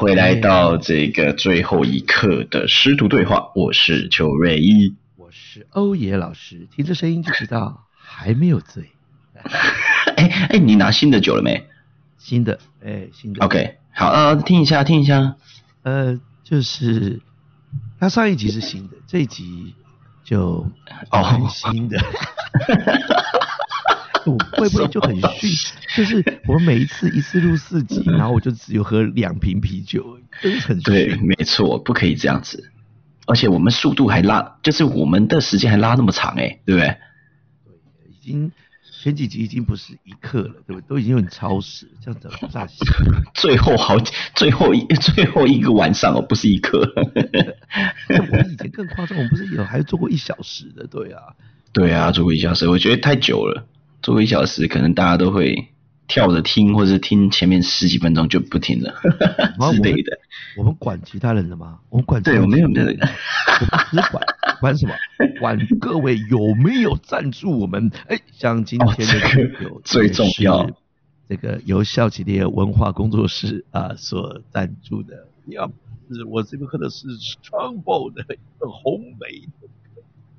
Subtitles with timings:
[0.00, 8.92] 回来到这个最后一刻的师徒对话，我是邱瑞一，我是欧野老师，听这声音就知道还没有醉。
[10.16, 11.66] 哎哎，你拿新的酒了没？
[12.16, 13.44] 新的，哎，新的。
[13.44, 15.36] OK，好，呃，听一下，听一下。
[15.82, 17.20] 呃，就是
[17.98, 19.74] 他上一集是新的，这一集
[20.24, 20.66] 就
[21.10, 21.98] 哦新的。
[24.26, 25.50] 我 会不会就很逊？
[25.96, 32.70] 就是我每一次一次录四集，然后我就只有喝两瓶啤酒，真的很对，没错，不可以这样子。
[33.26, 36.88] 而且我们速度还拉，就是我们的时间还拉那么长，哎，对不对？
[36.88, 36.96] 对，
[38.10, 38.50] 已经
[39.00, 40.82] 前几集已经不是一刻了，对不对？
[40.88, 42.76] 都已经很超时，这样子不大行。
[43.34, 43.96] 最后好，
[44.34, 46.80] 最后一最后一个晚上哦，不是一刻。
[48.08, 51.22] 我们以前更夸张，我们不是有还做过一小时的，对啊。
[51.72, 53.64] 对啊，做过一小时，我觉得太久了。
[54.02, 55.68] 做个一小时，可能大家都会
[56.08, 58.94] 跳着听，或者听前面十几分钟就不听了
[59.72, 60.18] 之类的。
[60.56, 61.78] 我们管其他人的吗？
[61.90, 62.96] 我们管对，我没有没有，只
[64.10, 64.24] 管
[64.60, 64.94] 管什么？
[65.38, 67.90] 管各位有没有赞助我们？
[68.08, 70.68] 哎，像今天的有最重要，
[71.28, 75.28] 这个由笑起列文化工作室啊所赞助的。
[75.46, 75.70] 要
[76.12, 78.24] 是我这边喝的是 Strongbow 的
[78.82, 79.48] 红梅。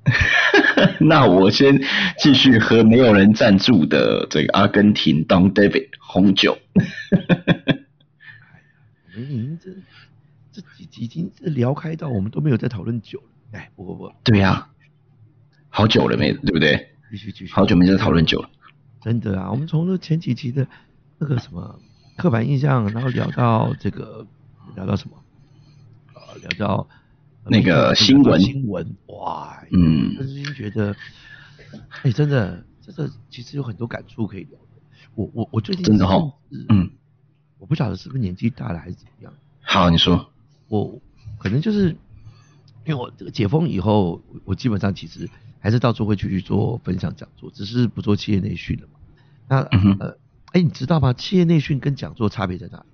[1.00, 1.80] 那我先
[2.18, 6.58] 继续喝没有人赞助的这个阿根廷 Don David 红酒。
[9.14, 9.70] 哎呀，这
[10.50, 13.24] 这几已经聊开到我们都没有在讨论酒了。
[13.52, 14.68] 哎，不不不，对呀，
[15.68, 16.88] 好久了没，对不对？
[17.10, 18.48] 继续继续，好久没在讨论酒了。
[19.02, 20.66] 真的啊，我们从前几集的
[21.18, 21.78] 那个什么
[22.16, 24.26] 刻板印象，然后聊到这个，
[24.74, 25.16] 聊到什么？
[26.14, 26.88] 啊，聊到。
[27.44, 30.94] 那个新闻，新闻，哇，嗯，真心觉得，
[32.02, 34.58] 哎，真的，这个其实有很多感触可以聊。
[35.14, 36.32] 我我我最近真的哈，
[36.68, 36.90] 嗯，
[37.58, 39.34] 我不晓得是不是年纪大了还是怎么样。
[39.60, 40.30] 好，你说，
[40.68, 41.00] 我
[41.38, 41.96] 可能就是因
[42.86, 45.28] 为我这个解封以后，我基本上其实
[45.58, 48.98] 还是到处会去去做分享讲座，只是不做企业内训了嘛。
[49.48, 49.58] 那
[49.98, 50.16] 呃，
[50.52, 51.12] 哎，你知道吗？
[51.12, 52.84] 企业内训跟讲座差别在哪里？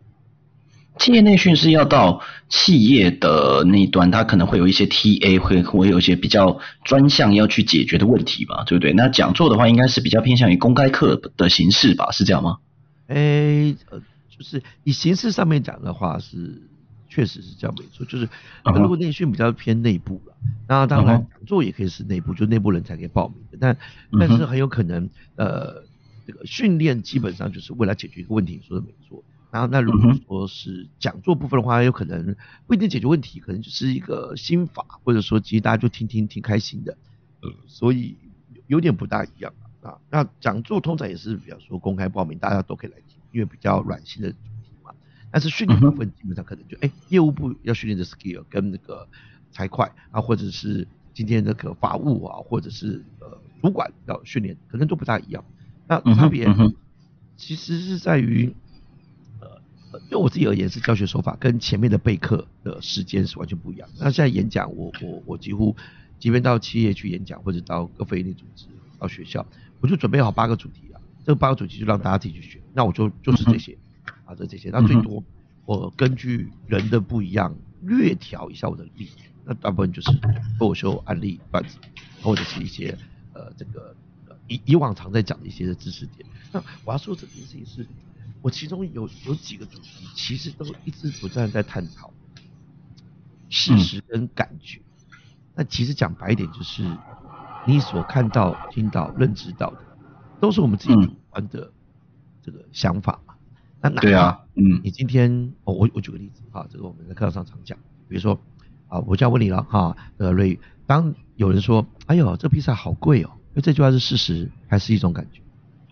[0.99, 8.93] 企业内训是要到企业的那一端，它可能会有一些 TA，会会有一些比较专项要去解决的问题嘛，对不对？
[8.93, 12.59] 那讲座的话，应该是比较偏向于公开课的形式吧，是这样吗？
[13.07, 16.63] 哎，呃，就是以形式上面讲的话，是
[17.09, 18.05] 确实是这样没错。
[18.05, 18.29] 就是
[18.75, 20.35] 如果内训比较偏内部了，
[20.69, 23.59] 那当然讲座也可以是内部，就内部人才可以报名的。
[23.61, 23.77] 但
[24.19, 25.85] 但是很有可能，呃，
[26.27, 29.23] 这个训练基本上就是为了解决一个问题，说的没错。
[29.51, 32.37] 然后，那如果说是讲座部分的话，有可能
[32.67, 36.99] 不一定解决问题，可能就是一个心法，或者说其实大家就听听挺开心的，
[37.41, 38.15] 呃，所以
[38.67, 39.51] 有点不大一样
[39.81, 39.97] 啊。
[40.11, 44.91] 那讲座通常也是比方说公开报名，大家都可以来听，因为比较软性的主题嘛。
[45.31, 49.09] 但是训练部分基本上可能就，哎，业务部要训练的 skill 跟那个
[49.51, 55.43] 财会啊，或者是今天那个法务啊，或者是呃主管要训练，可能都不大一样。
[55.87, 56.47] 那差别
[57.39, 58.55] 其实是在于。
[60.11, 63.89] 就我自己而言，是教学手法跟前面的备课的时间是完全不一样。
[63.99, 65.75] 那现在演讲，我我我几乎，
[66.19, 68.67] 即便到企业去演讲，或者到各非营利组织、
[68.99, 69.47] 到学校，
[69.81, 71.01] 我就准备好八个主题啊。
[71.25, 72.61] 这八个主题就让大家自己去选。
[72.75, 73.79] 那我就就是这些，
[74.25, 74.69] 啊，这这些。
[74.71, 75.25] 那最多
[75.65, 79.09] 我根据人的不一样，略调一下我的例。
[79.45, 80.11] 那大部分就是
[80.59, 81.79] 脱口秀案例段子，
[82.21, 82.97] 或者是一些
[83.33, 83.95] 呃这个
[84.49, 86.29] 以以往常在讲的一些知识点。
[86.53, 87.87] 那我要说这件事情是。
[88.43, 92.13] 我其中有有几个主题，其实都一直不断在探讨
[93.49, 94.81] 事实跟感觉。
[95.55, 96.85] 那其实讲白一点，就是
[97.67, 99.79] 你所看到、听到、认知到的，
[100.41, 101.73] 都是我们自己主观的
[102.43, 103.35] 这个想法嘛。
[103.81, 107.77] 那对啊，嗯，你今天，我我我举个例子哈，这个我们在课堂上常讲，
[108.09, 108.39] 比如说
[108.87, 115.41] 啊，我就要问你了哈，呃，瑞，当有人说，哎呦，这披萨好贵哦，那这句话是事实还是一种感觉？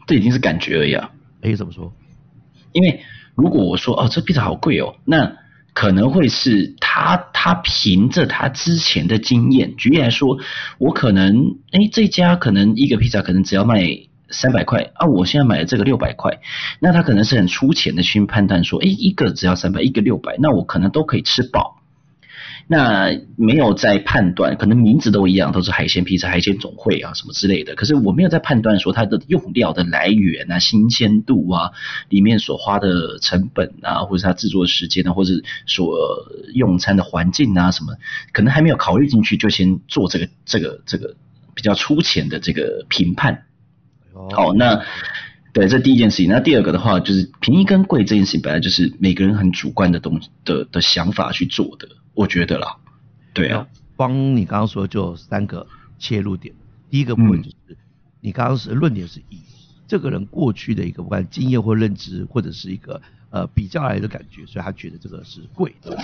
[0.06, 1.12] 这已经是感觉而已啊。
[1.42, 1.92] 哎，怎么说？
[2.76, 3.00] 因为
[3.34, 5.32] 如果我说哦，这披萨好贵哦，那
[5.72, 10.38] 可能会是他他凭着他之前的经验，举例来说，
[10.76, 13.82] 我可能哎这家可能一个披萨可能只要卖
[14.28, 16.38] 三百块啊，我现在买了这个六百块，
[16.80, 21.75] 那他可能是很粗浅的去判断说，哎一个只要三百，一个六百，那我可能都可以吃饱。
[22.68, 27.74] 那没有在判断，可能名字都一样，都是海鲜披萨、海鲜总会啊什么之类的。
[27.74, 31.70] 可是我没有在判断说它的用料的来源啊、新鲜度啊、
[32.08, 35.34] 里面所花的成本啊，或者它制作的时间啊，或者
[35.66, 37.94] 所用餐的环境啊什么，
[38.32, 41.14] 可能还没有考虑进去，就先做这个这个这个
[41.54, 43.44] 比较粗浅的这个评判。
[44.32, 44.82] 好，那。
[45.52, 46.28] 对，这第一件事情。
[46.28, 52.76] 那第二个的话，就是便宜跟贵这件事情，本来就是每个人很主观的东的的想法去做的，我觉得啦。
[53.32, 55.64] 对啊，光你刚刚说就三个
[55.98, 56.52] 切入点，
[56.90, 57.76] 第一个部分就是
[58.20, 59.40] 你刚刚是论点是以
[59.86, 65.96] 这个人过去的一个不管经验或认知或者是一个呃比较来的感觉，所以他觉得这个是贵的，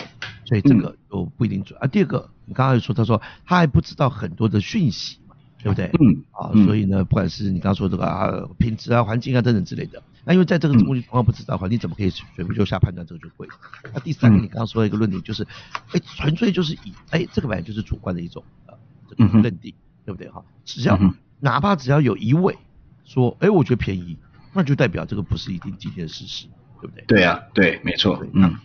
[0.45, 1.87] 所以这个都不一定准啊。
[1.89, 5.35] 第二个，你刚刚说他说他还不知道很多的讯息嘛。
[5.65, 5.89] 对不对？
[6.01, 13.49] 嗯啊，所以呢，不管是你刚刚说这个啊，品质啊、环境啊等等之类的，那因为在这个东西同样不知道的话，你怎么可以全部就下判断这个就贵？
[13.93, 15.47] 那第三个，你刚刚说的一个论点就是，
[15.93, 18.75] 哎，纯粹就是以哎，这个本来就是主观的一种呃
[19.09, 19.75] 这个认定，
[20.05, 20.45] 对不对哈？
[20.65, 20.99] 只要
[21.41, 22.57] 哪怕只要有一位
[23.05, 24.17] 说，哎，我觉得便宜，
[24.53, 26.47] 那就代表这个不是一定今天的事实，
[26.81, 27.05] 对不对？
[27.07, 28.25] 对啊，对，没错。
[28.33, 28.57] 嗯，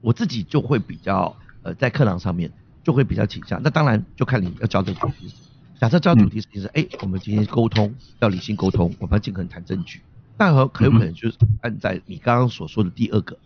[0.00, 2.50] 我自己就会比较呃，在课堂上面
[2.82, 5.32] 就会比较倾向，那当然就看你要教的主题。
[5.80, 10.00] 假设教主题是，哎，我们今天沟通要理性沟通，我们要尽可能谈证据，
[10.36, 13.38] 但很很有可能就是按在你刚刚所说的第二个，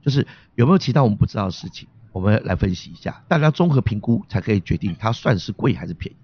[0.00, 6.14] 就是有没有其他我们不知道的事情，我们来分析一下，大家综合评估才可以决定它算是贵还是便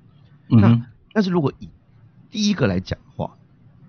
[0.49, 0.57] 宜。
[0.57, 1.69] 那但是如果以
[2.31, 3.37] 第一个来讲的话，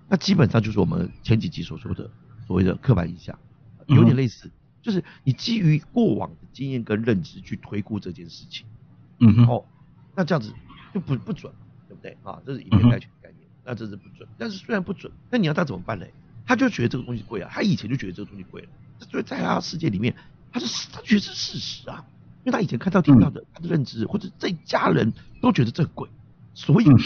[0.08, 2.10] 那基本上就是我们前几集所说的
[2.46, 3.38] 所谓的刻板印象，
[3.86, 4.50] 有点类似，
[4.82, 8.66] 就是你基于过往的经验跟认知去推估这件事情，
[9.18, 9.64] 嗯哼，哦，
[10.14, 10.52] 那这样子。
[10.92, 11.52] 就不不准，
[11.86, 12.42] 对不对啊？
[12.44, 14.28] 这是以偏概全的概念，那这是不准。
[14.36, 16.12] 但是虽然不准，那你要他怎么办嘞？
[16.50, 18.68] 他就觉得这个东西贵啊，他以前就觉得这个东西贵了，
[19.08, 20.12] 所以在他世界里面，
[20.52, 22.04] 他是他觉得是事实啊，
[22.42, 26.08] 因为他以前看到听到的，他的认知或者这家人都觉得这贵。
[26.52, 26.96] 所以你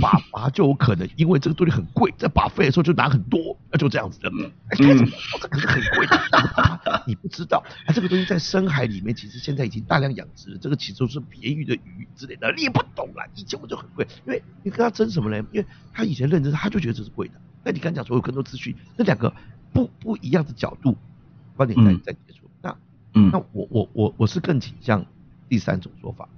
[0.00, 4.28] 爸爸就有可能因为这个东西很贵，在把费的时候就拿很多，那就这样子的。
[4.66, 13.24] 哎，开始哦，这可是很贵的，你不知道，哎，这个东西在深海里面其实现在已经大量养殖，这个其实都是别鱼的鱼之类的，你也不懂啦。
[13.36, 15.38] 以前我就很贵，因为你跟他争什么呢？
[15.52, 17.34] 因为他以前认知，他就觉得这是贵的。
[17.64, 19.34] 那你刚讲说有更多资讯，那两个
[19.72, 20.96] 不不一样的角度
[21.56, 22.76] 观点在在接触，那
[23.14, 25.04] 嗯，那我我我我是更倾向
[25.48, 26.28] 第三种说法，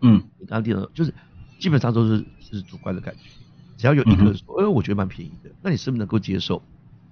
[0.00, 1.14] 嗯，你刚刚第二就是。
[1.58, 3.20] 基本上都是是主观的感觉，
[3.76, 6.60] 只要有一个人说，哎，我觉得蛮便宜的，那你是不是能够接受？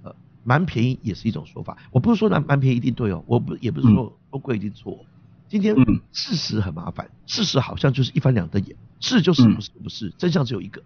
[0.02, 0.12] 呃，
[0.42, 1.78] 蛮便宜也是一种说法。
[1.92, 5.06] 我不是说蛮蛮便宜一定对哦，我不也不是说多贵一定错。
[5.46, 5.76] 今天
[6.10, 10.82] 事实很麻烦，事实好像就是一翻两瞪眼，是就是不是不是，真相只有一个。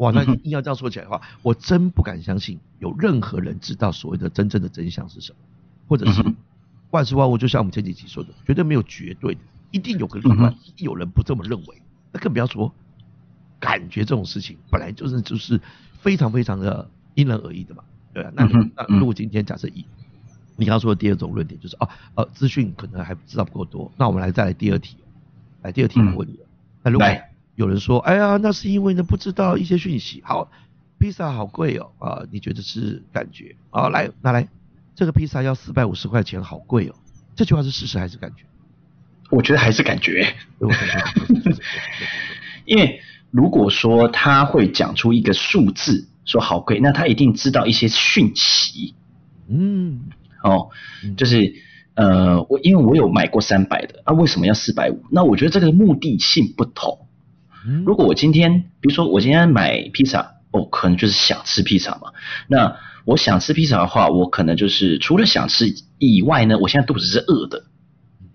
[0.00, 5.38] 哇，那硬要这样说起来的话，我真不敢相信有任何人知道所谓的真正的真相是什么，
[5.88, 6.24] 或者是
[6.90, 11.82] 万事万物就像我们前几集说的，绝对没有绝对的，一定有个例外，有人不这么认为，
[12.12, 12.74] 那更不要说。
[13.60, 15.60] 感觉这种事情本来就是就是
[16.00, 18.32] 非常非常的因人而异的嘛，对啊。
[18.34, 19.84] 那那如果今天假设以
[20.56, 24.96] 你刚刚说的第二种论点，就是哦呃资讯可能还知道不够多，那我们来再来第二题，
[25.60, 26.46] 来第二题我问你了。
[26.82, 27.06] 那如果
[27.60, 30.22] 有人说，哎呀，那是因为呢不知道一些讯息。
[30.24, 30.50] 好，
[30.98, 33.54] 披萨好贵哦啊，你觉得是感觉？
[33.68, 34.48] 啊，来拿来，
[34.94, 36.94] 这个披萨要四百五十块钱，好贵哦。
[37.36, 38.44] 这句话是事实还是感觉？
[39.30, 40.34] 我觉得还是感觉，
[42.64, 43.00] 因为。
[43.32, 48.96] 如果说他会讲出一个数字，说好贵，那他一定知道一些讯息。
[49.46, 50.00] 嗯，
[50.42, 50.70] 哦，
[51.16, 51.54] 就是
[51.94, 55.04] 呃，我因为我有买过三百的，啊，为什么要四百五？
[55.12, 57.06] 那我觉得这个目的性不同。
[57.84, 62.12] 如果我今天，比如说我今天买披萨，哦，可能就是想吃披萨嘛。
[62.48, 67.64] 那我想吃披萨的话，我可能就是除了想吃以外呢，我现在肚子是饿的。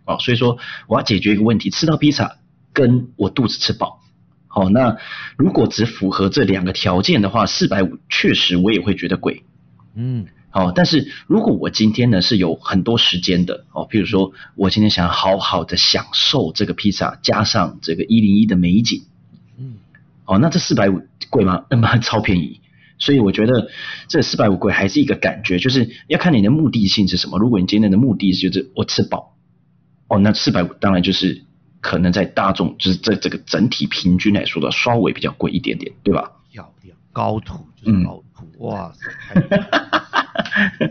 [0.06, 2.38] 哦，所以说我要解决一个问题，吃到披萨
[2.74, 4.02] 跟我肚子吃饱。
[4.48, 4.98] 好，那
[5.36, 9.44] 如果只符合这两个条件的话，四百五确实我也会觉得贵。
[9.96, 19.15] 嗯，好，但是如果我今天呢是有很多时间的，哦，譬如说我今天想好好的享受这个披萨，加上这个一零一的美景，嗯，
[20.26, 21.66] 哦，那这四百五贵吗？
[21.72, 22.62] 那么超便宜，
[22.98, 23.70] 所以我觉得
[24.08, 27.40] 这四百五贵还是一个感觉，就是要看你的目的性是什么。
[27.40, 29.36] 如果你今天的目的就是我吃饱，
[30.08, 31.44] 哦，那四百五当然就是。
[31.82, 36.32] 可能在大众就是在这个整体平均来说的稍微比较贵一点点，对吧？
[36.52, 39.06] 漂亮，高土就是高土，哇塞！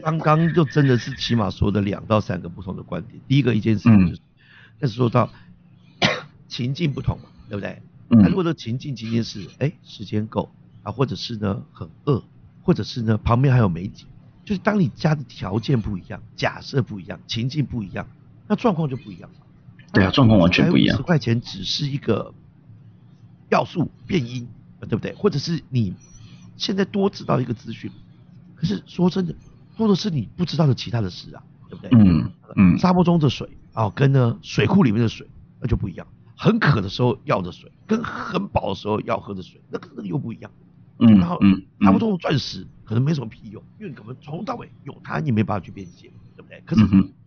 [0.05, 3.21] 刚刚就真的是起码说的两到三个不同的观点。
[3.27, 4.21] 第一个一件事情就是，
[4.79, 5.29] 但是说到
[6.47, 7.83] 情境不同嘛，对不对？
[8.09, 10.51] 那如果的情境今天是哎时间够
[10.83, 12.23] 啊，或者是呢很饿，
[12.63, 14.07] 或者是呢旁边还有美景，
[14.45, 18.07] 就是当你家的条件不一样，假设不一样，情境不一样，
[18.47, 19.37] 那状况就不一样了。
[19.93, 20.97] 对啊，状况完全不一样。
[20.97, 22.35] 十块钱只是一个
[23.49, 24.47] 要素变音，
[24.81, 25.15] 对不对？
[25.15, 25.95] 或者是你
[26.57, 27.91] 现在多知道一个资讯，
[28.55, 29.35] 可是说真的，
[29.77, 31.91] 或者是你不知道的其他的事啊，对不对？
[31.93, 32.79] 嗯嗯。
[32.79, 35.27] 沙漠中的水啊，跟呢水库里面的水
[35.61, 36.07] 那就不一样。
[36.37, 40.51] 很渴的时候要的水，跟很饱的时候要喝的水，那个那个又不一样。
[40.99, 41.39] 嗯，然后
[41.79, 46.63] 拿不动钻石可能没什么屁用，因为你可能从头到尾有它，你没办法去变现，对不对？
[46.65, 46.83] 可是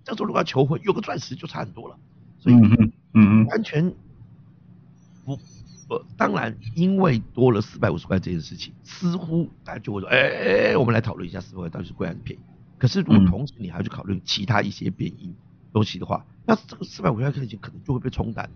[0.06, 1.98] 这时候如果要求婚，有个钻石就差很多了，
[2.40, 3.94] 所以嗯嗯完全
[5.26, 5.38] 不
[5.90, 12.42] 呃，当然因为多了四百五十块这件事情，似乎大家就会说，哎，我们来讨论一下四百块到底是贵还是便宜。
[12.78, 15.34] 可是如果同时你还要去考虑其他一些变异
[15.74, 18.50] 东西的话，那这个四百五十块钱可能就会被冲淡，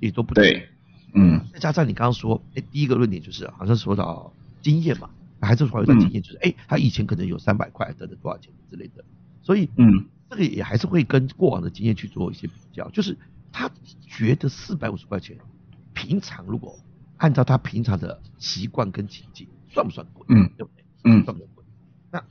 [0.00, 0.68] 也都不对。
[1.14, 5.08] 嗯，再加上你刚刚说，哎，第一个论点就是好像说到经验嘛，
[5.40, 9.04] 还是说有段经验，就是哎，他以前可能有三百块等等多少钱之类的，
[9.42, 13.16] 所以嗯，这个也还是会跟过往的经验去做一些比较，就是
[13.50, 13.70] 他
[14.06, 15.36] 觉得四百五十块钱，
[15.94, 16.78] 平常如果
[17.16, 20.26] 按照他平常的习惯跟情境，算不算贵？
[20.28, 20.84] 嗯，对不对？
[21.04, 21.64] 嗯，算不算贵？
[22.10, 22.22] 那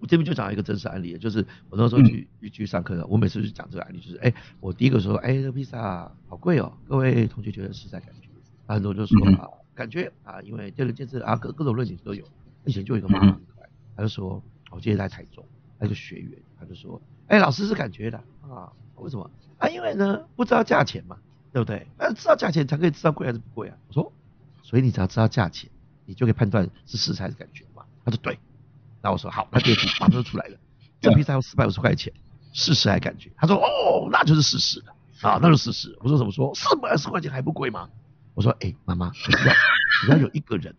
[0.00, 8.28] 我这边就讲一个真实案例，就是我那时候去去上课，我每次就讲这个案例，就是哎，我第一个说，哎，这个披萨好贵哦，各位同学觉得实在感觉，
[8.66, 12.24] 很多就说啊，感觉啊，因为见仁见智啊，各各种论点都有。
[12.64, 13.38] 以前就有一个妈妈，
[13.96, 15.44] 她就说，我今天在台中，
[15.78, 19.30] 那个学员，她就说，哎，老师是感觉的啊，为什么？
[19.58, 21.18] 啊，因为呢不知道价钱嘛，
[21.52, 21.86] 对不对？
[21.98, 23.76] 那知道价钱才可以知道贵还是不贵啊。
[23.88, 24.12] 我说，
[24.62, 25.70] 所以你只要知道价钱，
[26.06, 27.84] 你就可以判断是实还是感觉嘛。
[28.04, 28.38] 他说对。
[29.02, 30.56] 那我说好，那这个图马上就出来了。
[31.00, 32.12] 这披萨要四百五十块钱，
[32.52, 33.30] 事实还感觉？
[33.36, 34.82] 他说哦，那就是事实
[35.22, 35.96] 啊，那就是事实。
[36.00, 36.54] 我说怎么说？
[36.54, 37.88] 四百二十块钱还不贵吗？
[38.34, 39.54] 我说哎，妈妈，只要
[40.02, 40.74] 只要有一个人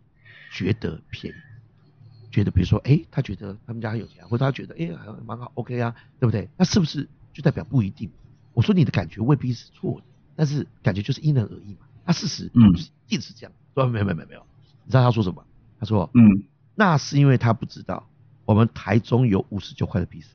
[0.51, 6.47] 觉得便宜，觉得比如说哎，他觉得他们家很有钱，或者他觉得哎还蛮好，OK 啊，对不对？
[6.57, 8.09] 那是不是就代表不一定？
[8.53, 10.03] 我说你的感觉未必是错的，
[10.35, 11.87] 但是感觉就是因人而异嘛。
[12.05, 12.73] 那事实嗯，
[13.07, 13.51] 一定是这样。
[13.73, 14.45] 说没有没有没有没有，
[14.85, 15.43] 你知道他说什么？
[15.79, 16.43] 他说嗯，
[16.75, 18.07] 那是因为他不知道。
[18.51, 20.27] 我们台中有五十九块的披萨，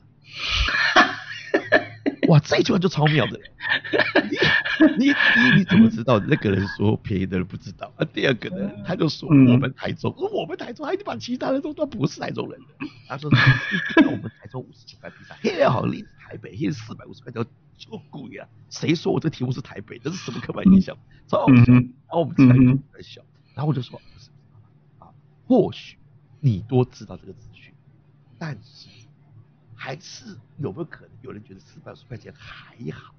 [2.28, 3.38] 哇，这句话就超妙的。
[4.98, 7.92] 你你你你怎么知道那个人说便宜的人不知道？
[7.98, 12.66] 啊，第二个呢，他就说我们台中，我们台中还得把其他人都说不是台中人的。
[13.06, 17.44] 他说我们台中五十九块披萨，嘿，好离台北现在四百五十块就
[17.76, 18.48] 就贵啊！
[18.70, 19.98] 谁说我这题目是台北？
[19.98, 20.96] 这是什么刻板印象？
[21.28, 21.72] 超好笑。
[21.74, 23.20] 然后我们台中在笑，
[23.54, 24.00] 然后我就说
[25.00, 25.08] 啊，
[25.46, 25.98] 或许
[26.40, 27.55] 你多知道这个资讯。
[28.38, 28.88] 但是
[29.74, 33.14] 还是有没有可能有人觉得四百五十块钱还好，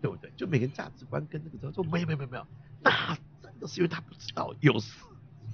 [0.00, 0.32] 对不对？
[0.36, 2.46] 就每个人价值观跟那个说没有没有没有没有，
[2.80, 5.04] 那真的是因为他不知道有四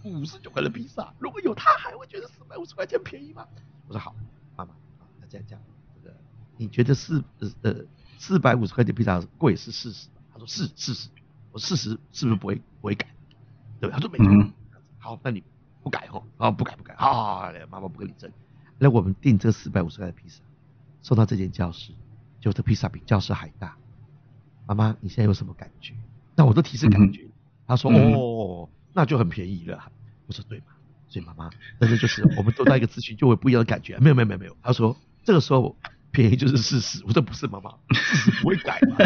[0.05, 3.47] 五十九块的披萨，如果有他还会觉得四百五十块钱便宜吗？
[3.89, 4.15] 我说好，
[4.57, 5.59] 妈妈啊，那这样讲，
[5.95, 6.15] 这个
[6.57, 7.75] 你觉得四呃呃
[8.19, 10.09] 四百五十块钱披萨贵是事实？
[10.33, 11.09] 他说是事实，
[11.53, 13.09] 我事实是不是不会不会改？
[13.81, 14.51] 对他说没错。
[14.99, 15.43] 好，那你
[15.83, 18.31] 不改哦，啊不改不改，好，妈妈不跟你争。
[18.79, 20.41] 那我们订这四百五十块的披萨，
[21.03, 21.93] 送到这间教室，
[22.41, 23.77] 就这披萨比教室还大。
[24.67, 25.95] 妈妈，你现在有什么感觉？
[26.35, 27.27] 那我都提示感觉。
[27.67, 29.91] 他说哦，那就很便宜了。
[30.27, 30.67] 我说对嘛？
[31.09, 33.99] 所以妈妈，但是就是我们得到一个资讯就会不一样的感觉。
[33.99, 34.57] 没有没有没有没有。
[34.63, 35.77] 他说这个时候。
[36.15, 38.97] 便宜就是事实，我说不是妈妈，事实不会改嘛。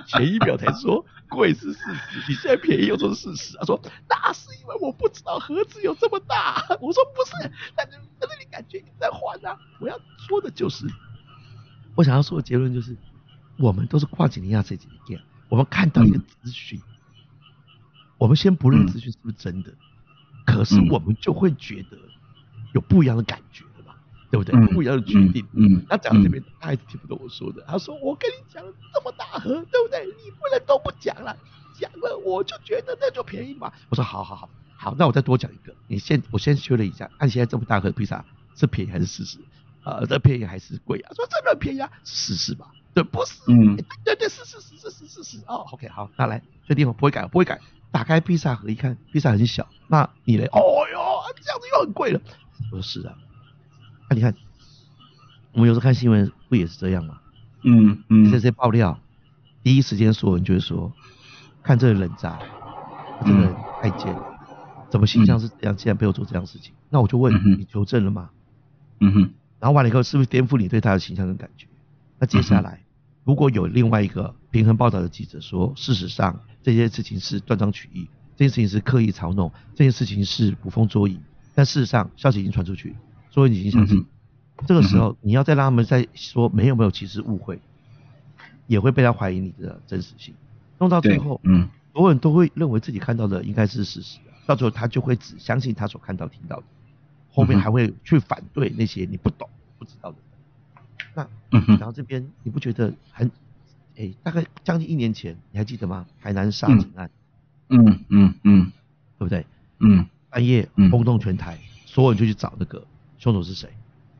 [0.08, 1.78] 前一秒才说贵是事
[2.10, 3.56] 实，你现在便宜又说事实。
[3.58, 6.64] 他说那是因为我不知道盒子有这么大。
[6.80, 9.58] 我说不是，但是但是你感觉你在换啊。
[9.80, 10.86] 我要说的就是，
[11.94, 12.96] 我想要说的结论就是，
[13.58, 16.80] 我们都是跨境尼亚这几天，我们看到一个资讯，
[18.18, 19.72] 我们先不论资讯是不是真的，
[20.44, 21.98] 可是我们就会觉得
[22.72, 23.64] 有不一样的感觉。
[24.30, 24.54] 对不对？
[24.74, 25.46] 不一样的决定。
[25.52, 27.62] 嗯，他讲这边他还是听不懂我说的。
[27.66, 30.04] 他说：“我跟你讲这么大盒，对不对？
[30.06, 31.36] 你不能都不讲了，
[31.78, 35.74] 讲了我就觉得那就便宜嘛。”我说：“好好好，好，那我再多讲一个。
[35.86, 39.38] 你先，我先确认一下，按现在这么大盒的披萨是便宜还是事实？
[39.82, 41.12] 啊，这便宜还是贵啊？
[41.14, 42.66] 说这么便宜啊，是事实吧？
[42.92, 43.34] 对，不是？
[43.46, 45.38] 嗯，对对，是是是是是事实。
[45.46, 47.60] 哦，OK，好，那来确定我不会改，不会改。
[47.92, 50.46] 打开披萨盒一看，披萨很小，那你嘞？
[50.46, 50.58] 哦
[50.92, 52.20] 哟，这样子又很贵了。
[52.72, 53.14] 我说是啊。
[54.08, 54.34] 那你看，
[55.52, 57.18] 我们有时候看新闻不也是这样吗？
[57.64, 59.00] 嗯嗯，这些爆料，
[59.62, 60.92] 第一时间所有人就会说，
[61.62, 62.38] 看这个人渣，
[63.24, 64.22] 这个人太贱了，
[64.88, 66.72] 怎么形象是这样，竟然背后做这样事情？
[66.88, 68.30] 那我就问你，求证了吗？
[69.00, 69.20] 嗯哼，
[69.58, 71.66] 然后完了以后，是不是颠覆你对他的形象跟感觉？
[72.20, 72.84] 那接下来，
[73.24, 81.20] 如果有另外一个平衡报道的记者说，事实上这件事情是断章取义，这件事情是刻意嘲弄，这件事情是捕风捉影，
[81.54, 82.90] 但事实上消息已经传出去。
[82.90, 82.94] 所
[83.44, 84.06] 以你已经相信，
[84.68, 87.60] 这个时候你要再让他们再说没有没有，其实误会，
[88.68, 90.32] 也会被他怀疑你的真实性，
[90.78, 96.64] 弄到最后，嗯，所有人都会认为自己看到的应该是事实，到最后他就会只相信他所看到听到的，
[97.32, 100.16] 后面还会去反对那些你不懂不知道的。
[101.14, 101.28] 那，
[101.76, 103.30] 然后这边你不觉得很，
[103.96, 106.06] 哎，大概将近一年前，你还记得吗？
[106.20, 107.10] 海南杀警案，
[107.68, 108.72] 嗯嗯嗯，
[109.18, 109.44] 对不对？
[109.80, 110.06] 嗯。
[110.28, 112.84] 半夜轰动全台，所有人就去找那个
[113.18, 113.68] 凶手是谁。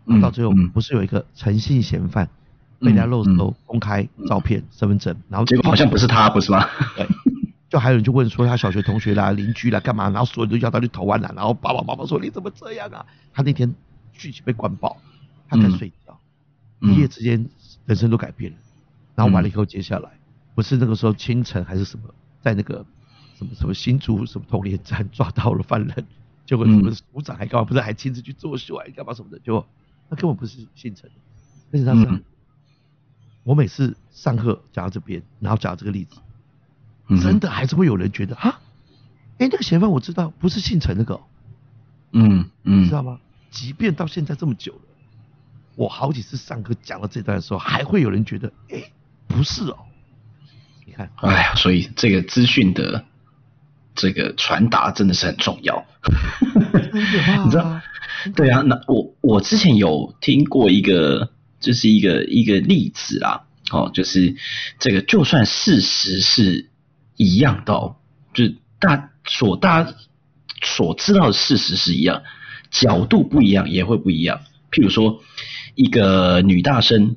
[0.09, 2.29] 嗯到最后嗯不是有一个诚信嫌犯
[2.79, 6.65] 被人家漏嗯搜公开照片、身份证，然后结果好像不是他，不是吗？
[6.97, 7.07] 对，
[7.69, 13.05] 就还有人就问说他小学同学啦、邻居啦干嘛，然后所有人都要他去投案啦，然后爸爸妈妈说你怎么这样啊？
[13.33, 13.75] 他那天
[14.13, 14.97] 剧情被关爆，
[15.49, 16.17] 他在嗯睡觉，
[16.81, 17.45] 嗯一夜之间
[17.87, 18.59] 人生都改变了。
[19.17, 20.11] 然后完了以后，接下来
[20.55, 22.05] 不是那个时候清晨还是什么，
[22.43, 22.85] 在那个
[23.37, 26.07] 什么什么新竹什么通联站抓到了犯人，
[26.47, 27.65] 结果什么嗯署长还干嘛？
[27.65, 29.39] 不是还亲自去作秀还干嘛什么的？
[29.41, 29.67] 结果
[30.09, 31.17] 那根本不是姓陈的，
[31.73, 32.23] 而且他是、嗯
[33.45, 36.17] 我每次上课讲到这边，然后讲到这个例子，
[37.07, 38.61] 嗯真的还是会有人觉得啊，
[39.39, 41.21] 哎、那个嫌犯我知道不是姓陈那个、哦，
[42.11, 43.21] 嗯嗯知道吗？
[43.53, 44.81] 即便到现在这么久了，
[45.77, 48.91] 我好几次上课讲到这段的时候，还会有人觉得，哎、
[49.29, 49.79] 不是哦。
[50.85, 53.05] 你看，哎呀，所以这个资讯的
[53.97, 55.85] 这个传达真的是很重要。
[57.45, 57.81] 你知道？
[58.35, 64.37] 对啊，那我我之前有听过一个，就是一个一个例子啦，哦，就是
[64.79, 66.71] 这个就算事实是
[67.17, 67.97] 一样的哦，
[68.35, 69.95] 就是大所大家
[70.63, 72.23] 所知道的事实是一样，
[72.71, 74.41] 角度不一样也会不一样。
[74.73, 75.23] 譬如说，
[75.75, 77.17] 一个女大生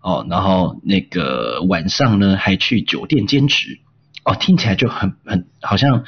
[0.00, 3.80] 哦，然后那个晚上呢还去酒店兼职。
[4.24, 6.04] 哦，听起来就很很好像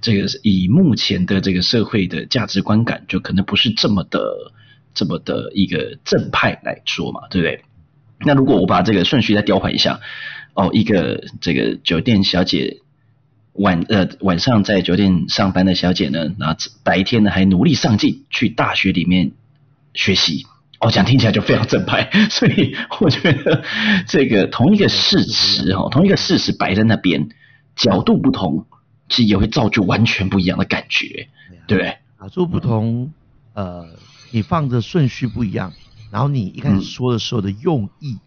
[0.00, 4.52] 这个以目前的这个社会的价值观感，就可能不是这么的
[4.94, 7.64] 这么的一个正派来说嘛，对不对？
[8.24, 10.00] 那如果我把这个顺序再调换一下，
[10.54, 12.78] 哦，一个这个酒店小姐
[13.52, 19.32] 晚呃晚上在酒店上班的小姐呢，然后白天呢还努力上进去大学里面
[19.94, 20.46] 学习。
[20.80, 23.62] 哦，讲听起来就非常正派， 所以我觉得
[24.08, 27.28] 这个同一个事实哦，同一个事实摆在那边，
[27.76, 28.66] 角度不同，
[29.08, 31.28] 其实也会造就完全不一样的感觉，
[31.66, 31.98] 对不对？
[32.20, 33.12] 角度不同，
[33.54, 33.86] 呃，
[34.30, 35.72] 你放的顺序不一样，
[36.10, 38.18] 然后你一开始说的时候的用意、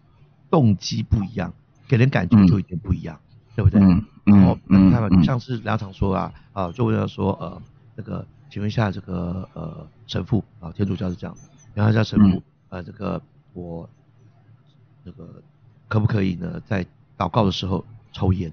[0.50, 1.54] 动机不一样，
[1.88, 3.20] 给人感觉就已经不一样，
[3.54, 3.80] 对不对？
[3.80, 4.04] 嗯
[4.44, 7.62] 哦嗯，你看嘛，嗯像是梁常说啊，啊，就问他说，呃，
[7.94, 11.42] 那个，请问一下这个呃神父啊，天主教是这样的，
[11.74, 13.88] 然后一下神父，呃，这个我
[15.04, 15.40] 那个
[15.86, 16.84] 可不可以呢，在
[17.16, 18.52] 祷告的时候抽烟？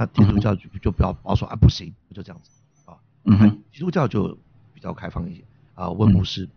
[0.00, 2.50] 那天主教就就比较保守啊，不行，就这样子
[2.86, 2.96] 啊。
[3.24, 4.38] 嗯哼，基督教就
[4.72, 5.90] 比较开放一些啊。
[5.90, 6.48] 问牧师，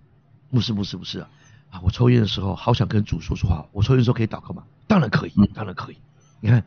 [0.50, 1.30] 牧师，牧师，牧师啊，
[1.72, 4.64] 啊，我抽烟的时候好想跟主说说话，我抽烟的时候可以祷告吗？
[4.88, 5.98] 当然可以，当然可以。
[6.40, 6.64] 你看，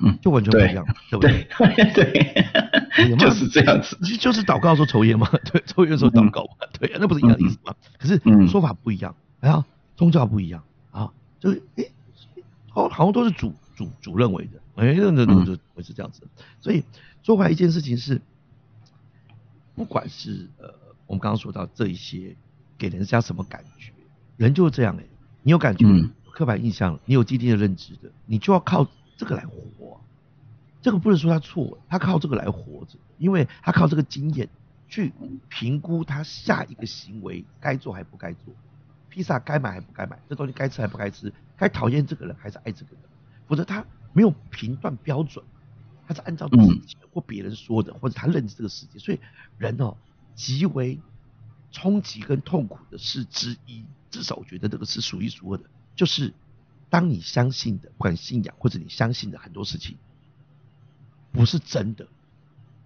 [0.00, 1.48] 嗯，就完全不一样，对不对？
[1.94, 7.74] 对， 就是这样子，就就是祷告的时候抽烟嘛，对，抽烟的时候祷告嘛，对，那不是一样的意思吗？
[7.98, 9.64] 可是说法不一样，然后
[9.96, 11.90] 宗教不一样啊，就是诶，
[12.70, 16.22] 好，好像都是主主主认为的，哎，那那那就会是这样子。
[16.60, 16.84] 所以
[17.22, 18.20] 说回来一件事情是，
[19.74, 20.74] 不管是呃，
[21.06, 22.34] 我们刚刚说到这一些
[22.78, 23.92] 给人家什么感觉，
[24.36, 25.04] 人就是这样哎、
[25.42, 26.10] 你有感觉，嗯。
[26.32, 28.86] 刻板印象，你有既定的认知的，你就要靠
[29.18, 30.00] 这个来活啊、
[30.80, 34.48] 这个不能说他错，他靠这个来活着，因为他靠这个经验
[34.88, 35.12] 去
[35.50, 38.54] 评估他下一个行为该做还不该做，
[39.10, 43.02] 披萨该买还不该买，这东西该吃还不该吃，该讨厌这个人还是爱这个人，
[43.46, 45.44] 否则他没有评断标准，
[46.06, 49.20] 他是按照自己或别人说的，或者他认知这个世界，所以
[49.58, 49.96] 人哦
[50.34, 50.98] 极为
[51.70, 56.34] 冲击跟痛苦的事之一，至少我觉得这个是数一数二的，就是
[56.88, 59.96] 当你相信的，不管信仰或者你相信的很多事情
[61.30, 62.08] 不是真的，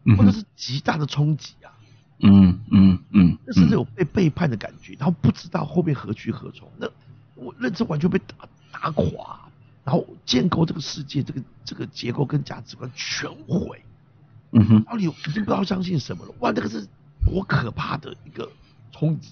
[0.05, 1.73] 嗯或者是极大的冲击啊，
[2.19, 6.87] 嗯嗯嗯，那甚至有被背叛的感觉，然后不知道后面何去何从，那
[7.35, 9.49] 我认知完全被打打垮，
[9.85, 13.83] 然后建构这个世界这个这个结构跟价值观全毁，
[14.53, 16.87] 嗯哼，然后你已经不知道相信什么了，哇，那个是
[17.25, 18.51] 多可怕的一个
[18.93, 19.29] 冲击。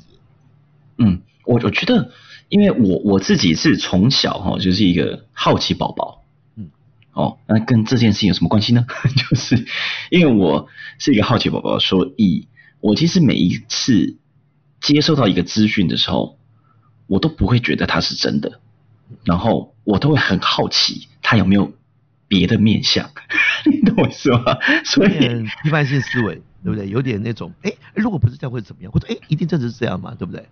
[0.98, 2.10] 嗯，我我觉得，
[2.48, 6.22] 因为我我自己是从小哈、就是一个好奇宝宝，
[6.56, 6.70] 嗯，
[7.12, 8.84] 哦，那跟这件事情有什么关系呢？
[9.16, 9.66] 就是
[10.10, 12.46] 因为我是一个好奇宝宝，所以
[12.80, 14.18] 我其实每一次
[14.80, 16.38] 接收到一个资讯的时候，
[17.06, 18.60] 我都不会觉得它是真的，
[19.24, 21.72] 然后我都会很好奇他有没有
[22.28, 23.10] 别的面相，
[23.70, 24.58] 你懂我意思吗？
[24.84, 26.88] 所以有点批判性思维，对不对？
[26.88, 28.92] 有点那种，哎，如果不是这样会怎么样？
[28.92, 30.14] 或者哎，一定真的是这样吗？
[30.18, 30.46] 对不对？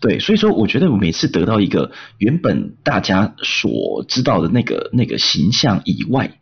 [0.00, 6.38] 对，所以说我觉得我每次得到一个原本大家所知道的那个那个形象以外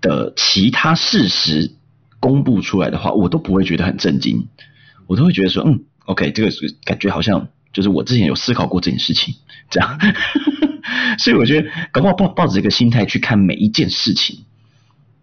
[0.00, 1.72] 的其他事实
[2.20, 4.46] 公布出来的话，我都不会觉得很震惊，
[5.08, 9.34] 我都会觉得说，嗯，OK，这个是感觉好像就是我之前有思考过这件事情，
[9.68, 9.98] 这样，
[11.18, 14.44] 所以我觉得搞不好抱抱着这个心态去看每一件事情，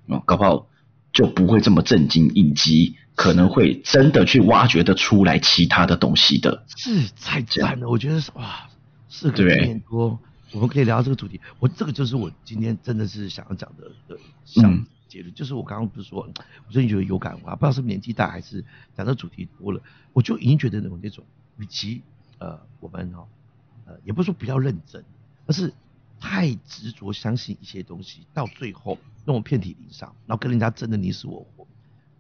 [0.08, 0.68] 哦，搞不好
[1.14, 6.64] 就不会这么震惊，以及可能会真的去挖掘的出来其他的东西的。
[6.76, 8.70] 是太赞了，我觉得是哇，
[9.10, 10.20] 四个点多，
[10.52, 11.40] 我们可以聊这个主题。
[11.60, 18.64] 我这个就是我今天真的是想要讲的的想结论，就是我刚刚不是说，我最近觉得有感啊，不知道是年纪大还是
[18.96, 19.82] 讲的主题多了，
[20.14, 21.24] 我就已经觉得那种那种，
[21.58, 22.02] 与其
[22.38, 23.26] 呃我们哦
[23.86, 25.04] 呃也不是说比较认真，
[25.48, 25.74] 而是。
[26.20, 31.68] 太执着相信一些东西，到最后那种遍体鳞伤，然后跟人家争的你死我活，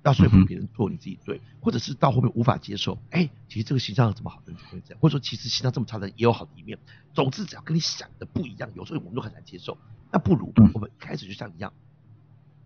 [0.03, 6.77] 要说服别人错，你自己对，或者是到后面无法接受，哎，其实这个形象这么好的人就会这样，或者说其实形象这么差的人也有好的一面。
[7.15, 9.75] 总之，只要跟你想的不一样，有时候我们都很难接受。
[10.11, 11.73] 那不如我们一开始就像一样，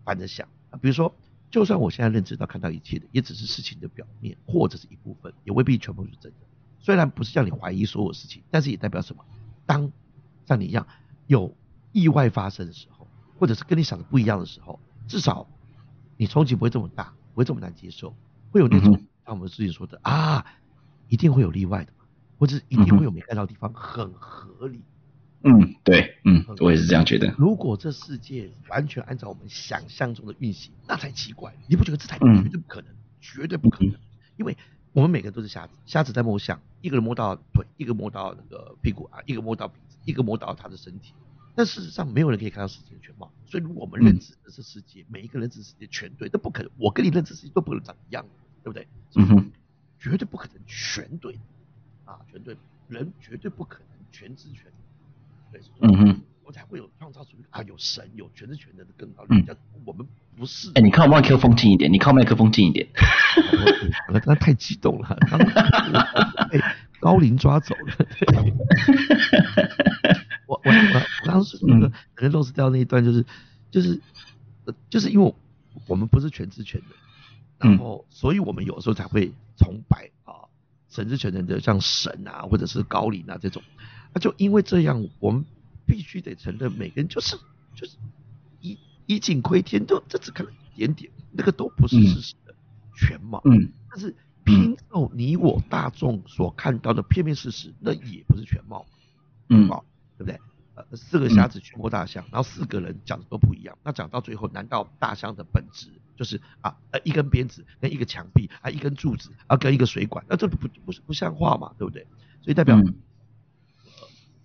[0.04, 0.46] 反着想。
[0.82, 1.14] 比如说，
[1.50, 6.38] 就算我现在认知到看到一切的，也只是事情的表面或者是一部分，也未必全部是真的。
[6.78, 9.24] 虽然不是叫你怀疑所有事情，但是也代表什么？
[9.64, 9.90] 当
[10.52, 10.86] 像你一样。
[11.28, 11.56] 有
[11.92, 13.06] 意外发生的时候，
[13.38, 15.48] 或者是跟你想的不一样的时候，至少
[16.18, 18.14] 你冲击不会这么大，不会这么难接受，
[18.50, 18.92] 会有那种
[19.24, 20.44] 像我们自己说的啊，
[21.08, 21.92] 一定会有例外的，
[22.38, 24.82] 或者一定会有没看到的地方，很合理。
[25.44, 27.32] 嗯，对，嗯，我也是这样觉得。
[27.38, 31.54] 如果这世界完全按照我们想象中的运行，那才奇怪。
[31.66, 32.94] 你不觉得这才绝对不可能？
[33.20, 33.94] 绝对不可能，
[34.36, 34.56] 因为
[34.92, 41.12] 我们每个人都是瞎子，瞎子在摸象，一个人摸到腿，一个摸到那个屁股啊，一个摸到鼻子，一个摸到他的身体。
[41.54, 43.30] 但事实上，没有人可以看到世界的全貌。
[43.44, 46.72] 所以，如果我们认知的是世界，每一个人知世界全对，那不可能。
[46.78, 48.24] 我跟你认知世界都不能长一样，
[48.64, 48.88] 对不对？
[49.16, 49.50] 嗯哼，
[49.98, 51.38] 绝对不可能全对，
[52.06, 52.56] 啊，全对，
[52.88, 54.64] 人绝对不可能全知全
[55.52, 55.60] 对。
[55.80, 59.26] 嗯哼，我才会有创造出啊，有神，有全知全能的更高。
[59.28, 59.44] 嗯，
[59.84, 60.06] 我们
[60.38, 60.70] 不是。
[60.74, 62.88] 哎，你靠麦克风近一点，你靠麦克风近一点。
[64.08, 65.18] 那那太激动了，
[66.50, 66.58] 被
[66.98, 67.94] 高龄抓走了。
[70.92, 73.24] 我我我我当时那个可能漏失掉那一段，就是
[73.70, 74.00] 就是
[74.64, 75.34] 呃就是因为
[75.86, 76.80] 我们不是全知全
[77.60, 80.48] 能，然后所以我们有时候才会崇拜啊
[80.88, 83.62] 神之全能的像神啊或者是高龄啊这种，
[84.14, 85.44] 那就因为这样，我们
[85.86, 87.36] 必须得承认每个人就是
[87.74, 87.96] 就是
[88.60, 92.54] 以以井窥天，都这只看了一点点，那个都不是事实的
[92.94, 93.40] 全貌。
[93.44, 98.86] 嗯，但是拼凑你我大众所看到的片面事实，那也不是全貌。
[99.48, 99.68] 嗯。
[100.18, 100.38] 对不对？
[100.90, 103.76] 呃，四个瞎子去摸大象，然后四个人讲的都不一样。
[103.84, 110.24] 那讲到最后，难道大象的本质就是啊呃一根鞭子跟一个墙壁啊一根柱子啊跟一个水管？
[110.28, 111.74] 那这不不是不像话嘛？
[111.78, 112.06] 对不对？
[112.42, 112.80] 所以代表，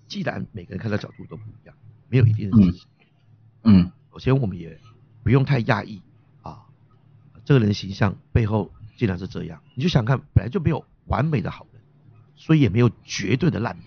[0.07, 1.75] 既然每个人看到角度都不一样，
[2.09, 2.85] 没有一定的事实。
[3.63, 3.91] 嗯。
[4.11, 4.79] 首先，我们也
[5.21, 6.01] 不用太讶异
[6.41, 6.65] 啊，
[7.45, 9.61] 这个人形象背后竟然是这样。
[9.75, 11.81] 你就想看，本来就没有完美的好人，
[12.35, 13.85] 所以也没有绝对的烂人。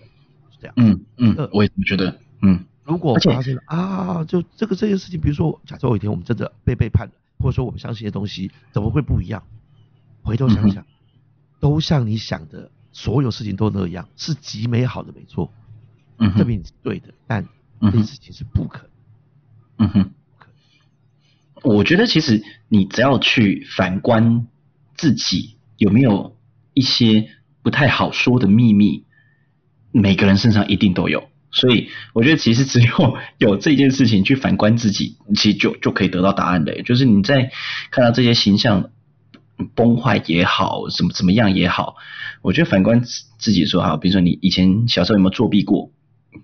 [0.51, 2.17] 是这样嗯嗯，我也这么觉得。
[2.41, 9.43] 嗯，如果发现了啊，就这个这件事情，比如说，假设有一天我们真的被背叛了，或者说我们相信的东西怎么会不一样？
[10.23, 10.85] 回头想想，
[11.59, 15.51] 都像你想的，所有事情都那样，是极美好的，没错。
[16.17, 17.47] 嗯，证明你是对的，但
[17.81, 18.87] 这件事情是不可
[19.77, 19.87] 能。
[19.87, 20.11] 嗯哼，
[21.63, 24.47] 我觉得其实你只要去反观
[24.95, 26.37] 自己，有没有
[26.75, 27.29] 一些
[27.63, 29.05] 不太好说的秘密？
[29.91, 36.81] 每个人身上一定都有，所以我觉得其实只有 有这件事情去反观自己，其实就就可以得到答案的。
[36.83, 37.51] 就是你在
[37.89, 38.89] 看到这些形象
[39.75, 41.95] 崩坏也好，怎么怎么样也好，
[42.41, 43.01] 我觉得反观
[43.37, 45.91] 自己说哈，比如说你以前小时候有没有作弊过？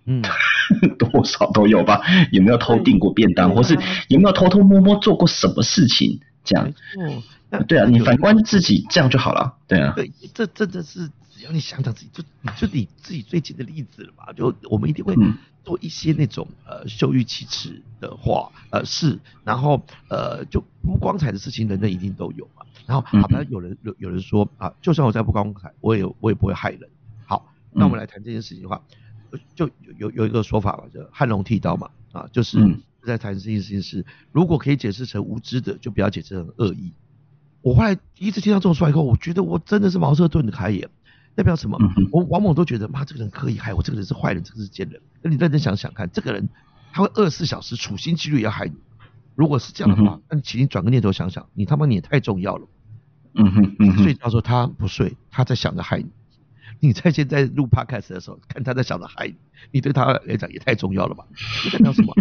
[0.06, 0.22] 嗯，
[1.00, 2.02] 多少都有吧？
[2.32, 3.78] 有没有偷订过便当，或是
[4.10, 6.20] 有没有偷偷摸摸做过什么事情？
[6.48, 6.74] 这样，
[7.68, 9.58] 对啊，你反观自己这样就好了。
[9.68, 11.12] 对啊，对，这真的是。
[11.38, 14.34] 只要你想想自己，就你就你自己最近的例子了嘛？
[14.34, 15.14] 就我们一定会
[15.64, 19.80] 做一些那种呃羞于启齿的话，呃是，然后
[20.10, 22.66] 呃就不光彩的事情，人人一定都有嘛。
[22.88, 26.90] 然后好像有人有有人说啊，就算我再不光彩，我也我也不会害人。
[27.28, 28.82] 好，那我们来谈这件事情的话，
[29.54, 32.58] 就有有有一个说法吧，就汉龙剃刀嘛，啊就是
[33.08, 36.94] 在谈这件事情是，如果可以解释成无知的，就不要解释成恶意。
[37.62, 40.88] 我后来第一次听到这种说法以后，我觉得我真的是茅塞顿开眼。
[41.36, 41.78] 代表什么？
[42.12, 45.00] 我往往都觉得，妈，这个人可以害我，这个人是坏人，这个是贱人。
[45.22, 46.50] 那你认真想想看，这个人
[46.92, 48.74] 他会二十四小时处心积虑要害你。
[49.36, 52.68] 如果是这样的话，那你请你转个念头想想，你他妈你也太重要了。
[53.36, 54.04] 嗯哼嗯哼。
[54.04, 56.10] 睡觉时候他不睡，他在想着害你。
[56.80, 59.36] 你在现在录 podcast 的时候，看他在想着害你，
[59.74, 61.24] 你对他来讲也太重要了吧？
[61.72, 62.16] 代表什么？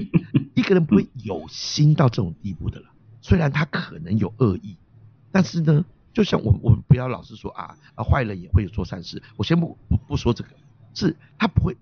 [0.56, 2.86] 一个人不会有心到这种地步的了。
[3.22, 4.76] 虽然他可能有恶意，
[5.30, 5.84] 但是呢？
[6.12, 10.50] 就像我我们不要老是说啊啊坏人也会有做善事，我先不不不说这个，
[10.94, 11.76] 是他不会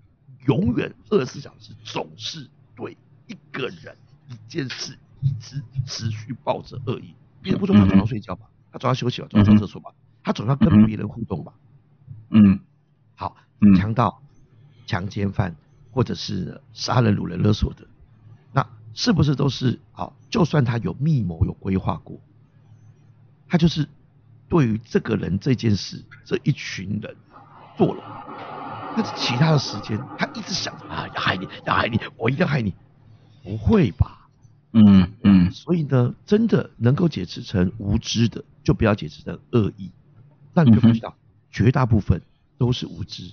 [0.45, 3.95] 永远二十四小时总是对一个人
[4.27, 11.53] 一件事一直持续抱着恶意，别人不说他总要睡觉吧，他总要休息吧，总要上厕所吧，他总要跟别人互动吧。
[12.29, 12.59] 嗯，
[13.15, 13.37] 好，
[13.77, 14.21] 强盗、
[14.85, 15.55] 强奸犯
[15.91, 17.94] 或者是杀人、掳人、勒索的，那
[18.95, 20.11] 是不是都是啊？
[20.31, 22.19] 就算他有密谋、有规划过，
[23.47, 23.87] 他就是
[24.49, 27.15] 对于这个人这件事、这一群人
[27.77, 28.25] 做了，
[28.97, 32.73] 那其他的时间他一直想着啊，要害你，要害你，我一定要害你，
[33.43, 34.27] 不会吧？
[34.71, 35.51] 嗯嗯。
[35.51, 39.91] 所以呢，真的能够解释成无知的，就不要解释成恶意，
[40.53, 41.13] 那你就知道。
[41.51, 42.21] 绝大部分
[42.57, 43.31] 都是无知，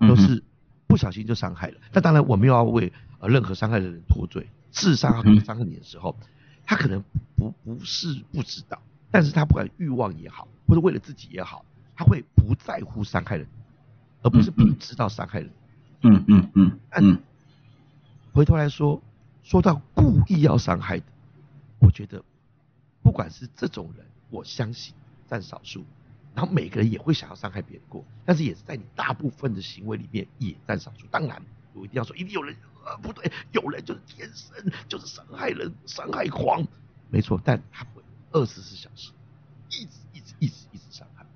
[0.00, 0.44] 都是
[0.88, 1.76] 不小心就伤害了。
[1.92, 4.48] 那当然，我们又要为呃任何伤害的人脱罪。
[4.72, 6.16] 事实上，他伤害你的时候，
[6.66, 7.04] 他可能
[7.36, 13.46] 不不是不知道，但是他不管欲望也好，或者为了自己也好，他会不在乎伤害人，
[14.22, 15.50] 而不是不知道伤害人。
[16.02, 17.18] 嗯嗯嗯嗯。
[18.32, 19.02] 回头来说，
[19.42, 21.04] 说到故意要伤害的，
[21.80, 22.22] 我觉得
[23.02, 24.94] 不管是这种人，我相信
[25.28, 25.84] 占少数。
[26.38, 31.04] 然后每个人也会想要伤害别人过，但是也是在你大部分的行为里面也占少数。
[31.10, 31.42] 当然，
[31.74, 36.64] 我一定要说，一定有人呃不对，有人就是天生就是伤害人、伤害狂，
[37.10, 39.10] 没错，但他会二十四小时
[39.70, 41.26] 一直一直一直一直伤害。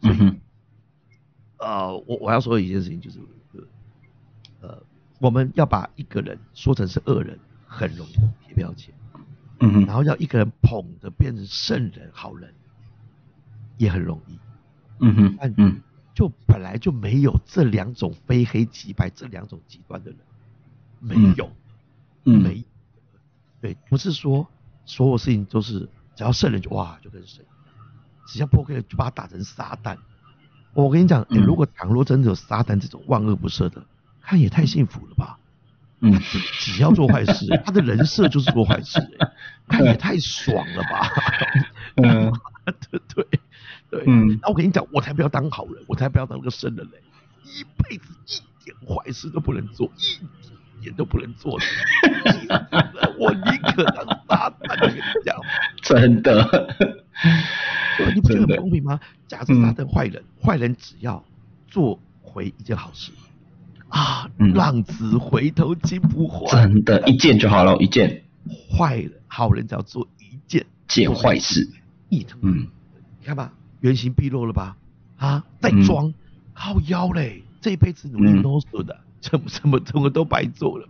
[0.00, 0.40] 所以，
[1.58, 3.20] 呃，我我要说的一件事情就是，
[4.62, 4.82] 呃，
[5.20, 8.92] 我们要把一个人说成是恶人，很容易贴标签。
[9.60, 12.52] 嗯然后要一个人捧着变成圣人、好人。
[13.80, 14.38] 也很容易，
[14.98, 15.80] 嗯哼，嗯，
[16.14, 20.18] 就本来就没有这两种非黑即白这两种极端的人，
[21.00, 21.50] 没有，
[22.24, 22.62] 嗯，没，
[23.62, 24.46] 对，不是说
[24.84, 27.42] 所有事情都是只要圣人就哇就跟神，
[28.26, 29.96] 只要破 K 就把他打成撒旦。
[30.74, 33.82] 我跟你讲，如果倘若真的有撒旦这种万恶不赦的，
[34.20, 35.38] 他也太幸福了吧？
[36.00, 36.20] 嗯，
[36.58, 39.00] 只要做坏事， 他的人设就是做坏事，
[39.66, 41.08] 他也太爽了吧？
[41.96, 42.30] 嗯，
[42.90, 43.40] 对 对。
[43.90, 47.02] 对，嗯，那我跟你讲，我才不要当好人，我才不要当那个圣人嘞，
[47.44, 49.90] 一辈子一点坏事都不能做，
[50.78, 51.66] 一点都不能做的，
[53.18, 53.42] 我宁
[53.74, 54.80] 可当撒旦。
[54.80, 55.36] 我跟你讲，
[55.82, 56.76] 真的，
[58.14, 59.00] 你不觉得很公平吗？
[59.26, 61.24] 假设撒旦坏人，坏人只要
[61.66, 63.10] 做回一件好事，
[63.88, 68.22] 啊，浪子回头金不换，真的，一件就好了，一件。
[68.70, 71.68] 坏人，好人只要做一件件坏事，
[72.08, 72.68] 一头，嗯，
[73.20, 73.52] 你看吧。
[73.80, 74.76] 原形毕露了吧？
[75.18, 76.12] 啊，在装，
[76.54, 77.42] 靠腰嘞！
[77.60, 80.88] 这一辈子努力啰嗦的，什么什么什么都白做了。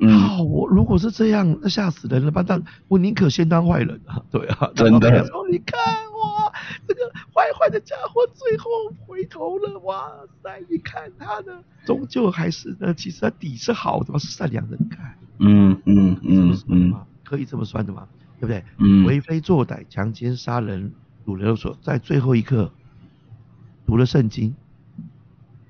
[0.00, 2.42] 啊，我如果是这样，那吓死人了吧？
[2.46, 4.22] 但我宁可先当坏人啊！
[4.30, 5.26] 对啊，真的。
[5.26, 5.78] 说你看
[6.12, 6.52] 我，
[6.86, 7.00] 这个
[7.34, 8.70] 坏坏的家伙最后
[9.06, 10.10] 回头了，哇
[10.42, 10.60] 塞！
[10.70, 14.76] 你看他呢，终究还是呢，其实他底是好的嘛，是善良的。
[14.78, 16.94] 你看，嗯嗯嗯嗯，
[17.24, 18.06] 可以这么算的嘛？
[18.38, 18.62] 对不对？
[18.78, 20.92] 嗯，为非作歹、强奸、杀人。
[21.26, 22.70] 主流说，在最后一刻
[23.84, 24.54] 读了圣经，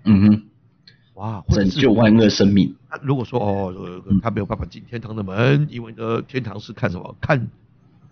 [0.04, 0.42] 嗯哼，
[1.14, 2.76] 哇，拯救万恶生命。
[3.00, 7.16] 如果说哦，他没有办法进天堂的门，因为呢，天堂是看什么？
[7.22, 7.48] 看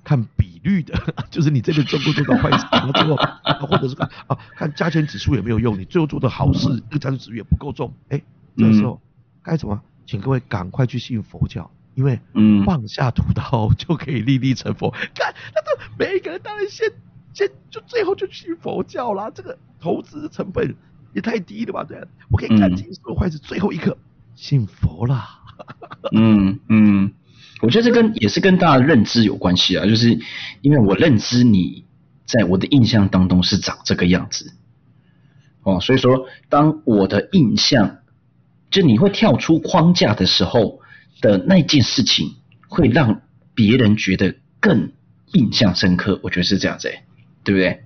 [0.02, 0.94] 看比率的，
[1.30, 3.14] 就是你这边做不做到坏事，然后最后，
[3.68, 7.92] 或者是看啊，看加权指数也没有用，你最后做的好事，那个加权指数也不够重。
[8.09, 8.22] 哎，
[8.57, 8.98] 这时候
[9.42, 9.83] 该怎么？
[10.07, 12.18] 请各位赶快去信佛教，因为
[12.64, 14.90] 放下屠刀就可以立地成佛。
[15.14, 16.90] 看，那这每一个人当然先。
[17.34, 20.74] 先就最后就去佛教啦，这个投资成本
[21.12, 21.84] 也太低了吧？
[21.84, 21.98] 对，
[22.30, 23.98] 我可以看清所有坏事，最后一刻
[24.34, 25.40] 信佛啦。
[26.12, 27.12] 嗯嗯，
[27.60, 30.18] 我觉得这跟也是跟大家的认知有关系啊，就是
[30.62, 31.84] 因为我认知你
[32.24, 34.52] 在我的印象当中是长这个样子，
[35.62, 37.98] 哦，所以说当我的印象
[38.70, 40.80] 就你会跳出框架的时候
[41.20, 42.36] 的那件事情，
[42.68, 43.22] 会让
[43.54, 44.92] 别人觉得更
[45.32, 46.20] 印象深刻。
[46.22, 46.92] 我觉得是这样子。
[47.44, 47.85] 对不对？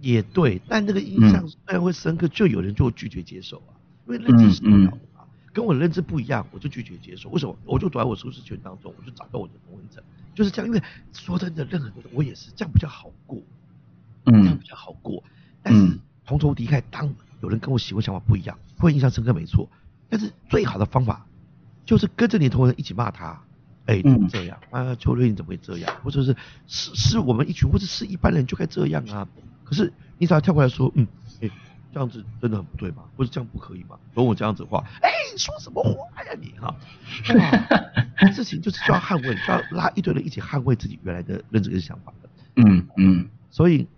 [0.00, 3.70] 也对，但那个印象虽然会深刻，就有人就拒绝接受啊，
[4.08, 7.28] 因为认知是不一样的嘛，跟我认知不一样，我就拒绝接受。
[7.30, 7.56] 为什么？
[7.64, 10.02] 我就躲在我舒适圈当中，我就找到我的同温层，
[10.34, 10.66] 就是这样。
[10.66, 13.40] 因为说真的，任何东西我也是这样比较好过，
[14.24, 15.22] 这样比较好过。
[15.62, 19.68] 但是同仇敌忾，当有人跟我喜欢想法不一样，会印象深刻没错。
[20.08, 21.24] 但是最好的方法
[21.86, 23.40] 就是跟着你同人一起骂他。
[23.86, 24.94] 哎，怎么这样啊？
[24.94, 25.92] 邱瑞你怎么会这样？
[26.04, 29.26] 或者是是是我们一群，或者是一般人就该这样啊？
[29.64, 31.06] 可是你只要跳过来说，嗯，
[31.40, 31.50] 哎，
[31.92, 33.02] 这样子真的很不对吗？
[33.16, 33.96] 或者这样不可以吗？
[34.14, 36.74] 懂我这样子的话，哎，说什么话呀你哈？
[38.32, 42.28] 事情就是就要捍卫，就要拉一堆人一起捍卫自己原来的认知跟想法的。
[42.56, 43.28] 嗯嗯。
[43.50, 43.88] 所以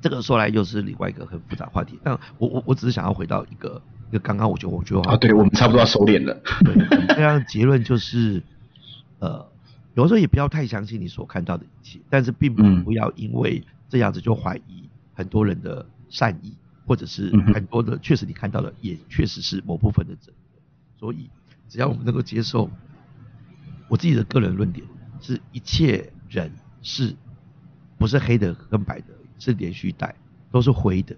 [0.00, 1.98] 这个说来又是另外一个很复杂话题。
[2.04, 6.40] 但我我我只是想要回到一个一个刚刚我觉得我觉得啊，对我们差不多要收敛了。
[6.64, 6.74] 对，
[7.16, 8.40] 这样结论就是。
[9.20, 9.46] 呃，
[9.94, 16.56] 有的时候也不要太相信你所看到的一切，但是并不不要因为这样子就怀疑很多人的善意，
[16.86, 20.60] 或者是很多的确实你看到的也确实是某部分的真的。
[20.98, 21.30] 所以
[21.68, 22.70] 只要我们能够接受，
[23.88, 24.86] 我自己的个人论点
[25.20, 26.50] 是一切人
[26.82, 27.14] 是
[27.98, 29.06] 不是黑的跟白的，
[29.38, 30.14] 是连续带，
[30.50, 31.16] 都是灰的，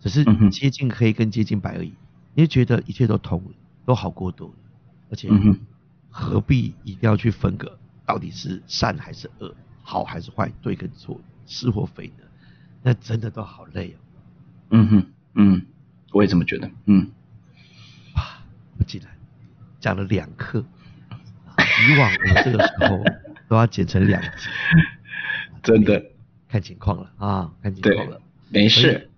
[0.00, 1.92] 只是接近黑跟接近白而已。
[2.34, 3.50] 你就觉得一切都通了，
[3.84, 4.54] 都好过多了，
[5.10, 5.28] 而且
[6.12, 12.24] 何必一定要去分隔到底是善还是恶，好还是坏，对跟错，是或非呢？
[12.82, 13.96] 那真的都好累哦。
[14.70, 15.66] 嗯哼，嗯，
[16.12, 17.10] 我也这么觉得，嗯，
[18.14, 18.22] 哇，
[18.76, 19.10] 不竟然
[19.80, 20.64] 讲了两课，
[21.56, 23.02] 啊以往我们这个时候
[23.48, 24.28] 都要剪成两集，
[25.62, 26.04] 真的，
[26.48, 28.20] 看情况了啊，看情况了。
[28.50, 29.10] 没事，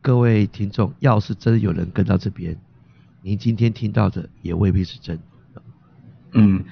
[0.00, 2.56] 各位听众，要是真的有人跟到这边，
[3.22, 5.22] 您今天听到的也未必是真的。
[6.32, 6.64] 嗯，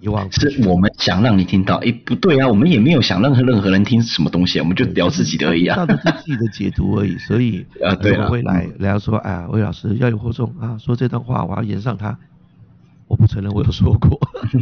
[0.00, 5.76] 以往是我们想让你听到，诶，不对啊，我们也没有想任何任何人听什么东西，我们就聊自己的而已啊。
[5.76, 8.24] 听，到的是自己的解读而已，所以 啊对啊。
[8.24, 12.16] 我会来人家说，哎呀，魏老师要有或重啊，说这段话我要延上它，
[13.08, 14.18] 我不承认我有说过，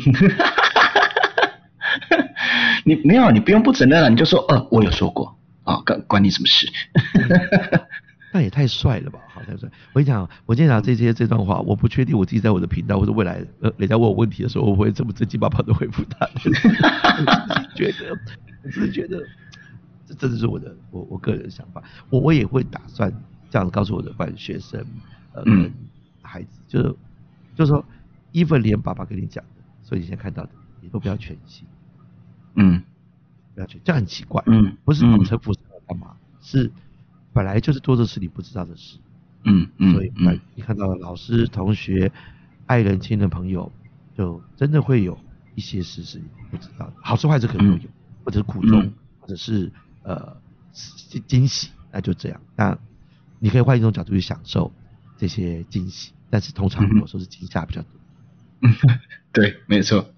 [2.84, 6.66] 你没有，你不用不承认了，你就说，呃，我有说过，啊，关关你什么事？
[8.32, 9.68] 那也太帅了吧，好太帅！
[9.92, 16.28] 我跟你讲，我今天讲这些这段话，我不确定我自己在我的频道或者未来呃人家问我问题的时候，我会这么正经八百的回复他。
[16.34, 16.68] 我只是
[17.74, 18.18] 觉得，
[18.62, 19.22] 我只是觉得，
[20.06, 21.82] 这真的是我的我我个人的想法。
[22.10, 23.10] 我我也会打算
[23.48, 24.84] 这样告诉我的班学生，
[25.32, 25.42] 呃，
[26.20, 26.94] 孩子，就是
[27.54, 27.82] 就是说
[28.34, 30.50] ，even 连爸爸跟你讲的，所以你现在看到的，
[30.82, 31.66] 你都不要全信，
[32.56, 32.82] 嗯
[33.54, 34.42] 不要全，这样很奇怪。
[34.46, 36.14] 嗯不是嗯城府是要干嘛？
[36.42, 36.70] 是
[37.38, 38.98] 本来就是多的是你不知道的事。
[39.44, 40.40] 嗯嗯所以嗯。
[40.56, 42.10] 你看到老师、同学、
[42.66, 43.70] 爱人、亲人、朋友，
[44.16, 45.16] 就真的会有
[45.54, 47.90] 一些事是你不知道的，好事坏事可能都有，嗯。
[48.24, 48.92] 或者是苦衷，嗯。
[49.20, 49.70] 或者是
[50.02, 50.36] 呃
[50.72, 52.40] 惊惊喜，那就这样。
[52.56, 52.76] 那
[53.38, 54.72] 你可以换一种角度去享受
[55.16, 57.90] 这些惊喜，但是通常有时候是惊吓比较多。
[58.62, 58.74] 嗯，
[59.30, 60.10] 对，没错，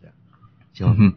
[0.00, 0.14] 这样，
[0.72, 1.14] 希望嗯哼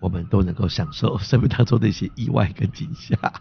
[0.00, 3.16] 我们都能够享受生命当中的一些意外跟惊吓。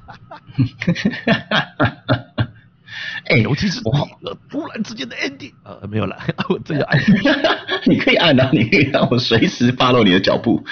[3.29, 4.09] 哎，尤其是我
[4.49, 6.17] 突然之间的 ending，呃，没有了，
[6.49, 6.99] 我这个爱。
[7.85, 10.63] 你可以按啊，你可以让我随时 follow 你的脚步。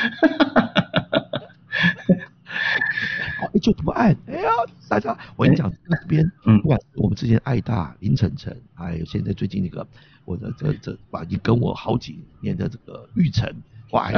[3.40, 4.18] 哎，就不按。
[4.28, 4.50] 哎呀，
[4.90, 9.88] 大家，我跟你讲，这边，嗯不管是我们之前爱大林晨晨，还有现在最近那个
[10.26, 13.48] 我的这这把已经跟我好几年的这个玉成，
[13.92, 14.14] 哇，还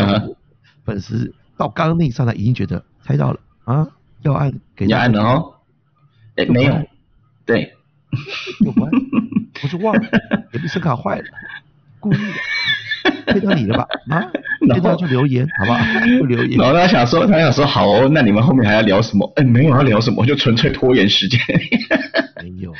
[0.86, 3.86] 粉丝到刚刚那一刹那已经觉得猜到了啊，
[4.22, 5.56] 要按给你他按了哦？
[6.38, 6.88] 哎，没有，
[7.46, 7.74] 对，
[8.64, 8.92] 就不按，
[9.62, 10.02] 我是忘了，
[10.54, 11.26] 也不声卡坏了，
[12.00, 13.86] 故意的，骗到你了吧？
[14.10, 14.24] 啊，
[14.70, 15.80] 然后现在就留言好不好？
[16.18, 16.66] 就留言然。
[16.70, 19.30] 后他想说，他想说，好哦，那你们后面还要聊什么？
[19.36, 21.38] 哎，没有要聊什么，就纯粹拖延时间。
[22.42, 22.74] 没有，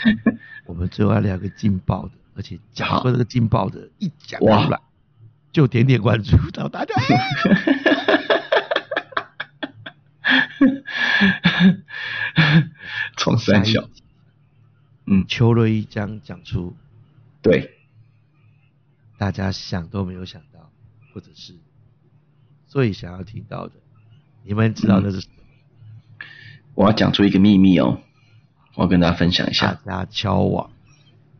[0.66, 4.80] 我们最后要聊个劲爆的，而且讲好过这个劲爆的，一讲哇出来
[5.52, 6.94] 就点点关注到大家。
[13.18, 13.90] 冲三小
[15.06, 16.76] 嗯，邱瑞一将讲出
[17.42, 17.72] 对，
[19.18, 20.72] 大家想都没有想到，
[21.14, 21.56] 或者是
[22.68, 23.74] 最想要听到的，
[24.44, 25.34] 你们知道的是什么？
[26.76, 28.02] 我要讲出一个秘密哦，
[28.76, 30.04] 我要跟大家分享一下大。
[30.04, 30.72] 家交往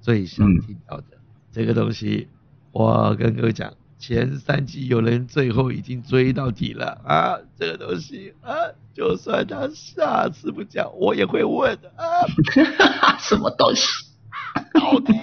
[0.02, 1.20] 最想嗯听到的、
[1.52, 2.28] 这个东西，
[2.72, 8.56] 我跟各位讲，前三季有人最后已经追到底了啊，这个东西啊，
[9.00, 12.20] 就算他下次不讲，我也会问啊，
[13.18, 13.88] 什么东西？
[14.74, 15.14] 到 底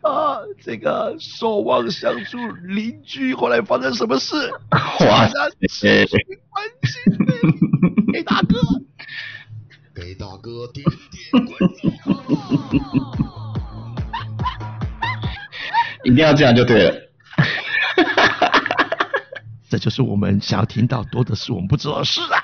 [0.00, 4.50] 啊，这个守望相助邻居后来发生什么事？
[4.70, 6.16] 哇大家持续
[6.48, 7.34] 关心呢，
[8.14, 8.56] 给大哥。
[9.94, 11.92] 给大哥点点关注。
[16.04, 16.96] 一定要这样就对了。
[19.68, 22.43] 这就是我们想要听到，多的是我们不知道的事啊。